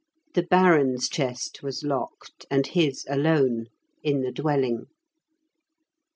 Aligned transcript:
The 0.33 0.41
Baron's 0.41 1.07
chest 1.07 1.61
was 1.61 1.83
locked, 1.83 2.47
and 2.49 2.65
his 2.65 3.05
alone, 3.07 3.67
in 4.01 4.21
the 4.21 4.31
dwelling. 4.31 4.87